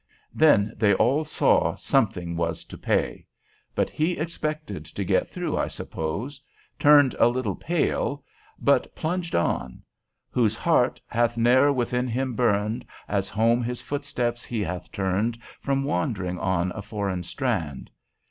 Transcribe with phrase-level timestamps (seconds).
[0.33, 3.27] Then they all saw that something was to pay;
[3.75, 6.41] but he expected to get through, I suppose,
[6.79, 8.23] turned a little pale,
[8.57, 9.83] but plunged on,
[10.31, 15.83] "Whose heart hath ne'er within him burned, As home his footsteps he hath turned From
[15.83, 17.91] wandering on a foreign strand?